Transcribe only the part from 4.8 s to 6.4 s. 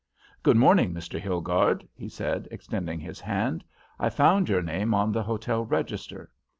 on the hotel register.